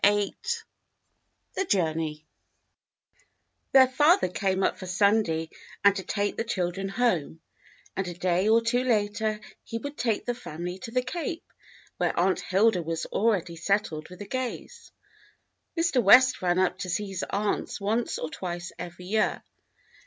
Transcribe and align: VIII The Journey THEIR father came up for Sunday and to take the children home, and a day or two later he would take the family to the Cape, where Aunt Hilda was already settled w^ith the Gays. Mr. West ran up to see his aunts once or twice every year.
VIII 0.03 0.35
The 1.53 1.63
Journey 1.65 2.25
THEIR 3.71 3.87
father 3.89 4.29
came 4.29 4.63
up 4.63 4.79
for 4.79 4.87
Sunday 4.87 5.51
and 5.83 5.95
to 5.95 6.01
take 6.01 6.37
the 6.37 6.43
children 6.43 6.89
home, 6.89 7.39
and 7.95 8.07
a 8.07 8.15
day 8.15 8.49
or 8.49 8.61
two 8.63 8.83
later 8.83 9.39
he 9.63 9.77
would 9.77 9.99
take 9.99 10.25
the 10.25 10.33
family 10.33 10.79
to 10.79 10.89
the 10.91 11.03
Cape, 11.03 11.45
where 11.97 12.19
Aunt 12.19 12.39
Hilda 12.39 12.81
was 12.81 13.05
already 13.05 13.55
settled 13.55 14.07
w^ith 14.07 14.17
the 14.17 14.25
Gays. 14.27 14.91
Mr. 15.77 16.01
West 16.01 16.41
ran 16.41 16.57
up 16.57 16.79
to 16.79 16.89
see 16.89 17.05
his 17.05 17.23
aunts 17.29 17.79
once 17.79 18.17
or 18.17 18.31
twice 18.31 18.71
every 18.79 19.05
year. 19.05 19.43